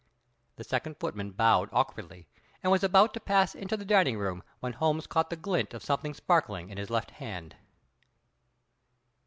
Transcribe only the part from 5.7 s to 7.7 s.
of something sparkling in his left hand.